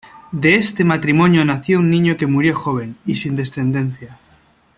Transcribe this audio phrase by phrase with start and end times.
[0.31, 4.17] De este matrimonio nació un hijo que murió joven y sin descendencia.